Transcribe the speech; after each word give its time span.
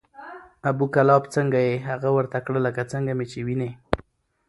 ابو 0.69 0.85
کلاب 0.95 1.23
څنګه 1.35 1.59
یې؟ 1.67 1.75
هغه 1.89 2.09
ورته 2.17 2.37
کړه 2.45 2.59
لکه 2.67 2.81
څنګه 2.91 3.11
مې 3.17 3.25
چې 3.31 3.39
وینې، 3.45 3.69